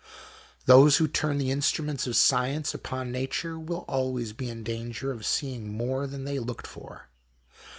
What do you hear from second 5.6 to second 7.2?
more than they looked for.